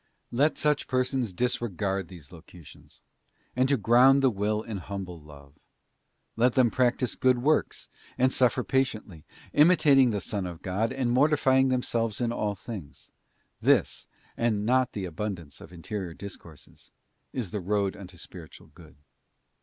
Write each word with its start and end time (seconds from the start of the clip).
Let 0.31 0.57
such 0.57 0.87
persons 0.87 1.25
learn 1.29 1.35
to 1.35 1.35
disregard 1.35 2.07
these 2.07 2.31
locutions, 2.31 3.01
and 3.55 3.69
to 3.69 3.77
ground 3.77 4.23
the 4.23 4.31
will 4.31 4.63
in 4.63 4.77
humble 4.77 5.21
love; 5.21 5.53
let 6.35 6.53
them 6.53 6.71
practise 6.71 7.13
good 7.13 7.37
works, 7.43 7.87
and 8.17 8.33
suffer 8.33 8.63
patiently, 8.63 9.25
imitating 9.53 10.09
the 10.09 10.19
Son 10.19 10.47
of 10.47 10.63
God, 10.63 10.91
and 10.91 11.11
mortifying 11.11 11.69
themselves 11.69 12.19
in 12.19 12.31
all 12.31 12.55
things: 12.55 13.11
this, 13.61 14.07
and 14.35 14.65
not 14.65 14.93
the 14.93 15.05
abun 15.05 15.35
dance 15.35 15.61
of 15.61 15.71
interior 15.71 16.15
discourses, 16.15 16.91
is 17.31 17.51
the 17.51 17.61
road 17.61 17.95
unto 17.95 18.17
spiritual 18.17 18.71
good. 18.73 18.95